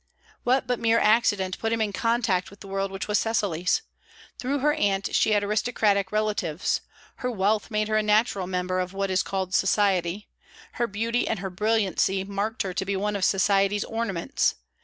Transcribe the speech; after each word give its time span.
What 0.43 0.65
but 0.65 0.79
mere 0.79 0.97
accident 0.97 1.59
put 1.59 1.71
him 1.71 1.79
in 1.79 1.93
contact 1.93 2.49
with 2.49 2.61
the 2.61 2.67
world 2.67 2.89
which 2.91 3.07
was 3.07 3.19
Cecily's? 3.19 3.83
Through 4.39 4.57
her 4.57 4.73
aunt 4.73 5.13
she 5.13 5.33
had 5.33 5.43
aristocratic 5.43 6.11
relatives; 6.11 6.81
her 7.17 7.29
wealth 7.29 7.69
made 7.69 7.87
her 7.87 7.97
a 7.97 8.01
natural 8.01 8.47
member 8.47 8.79
of 8.79 8.93
what 8.93 9.11
is 9.11 9.21
called 9.21 9.53
society; 9.53 10.27
her 10.71 10.87
beauty 10.87 11.27
and 11.27 11.37
her 11.37 11.51
brilliancy 11.51 12.23
marked 12.23 12.63
her 12.63 12.73
to 12.73 12.83
be 12.83 12.95
one 12.95 13.15
of 13.15 13.23
society's 13.23 13.83
ornaments. 13.83 14.55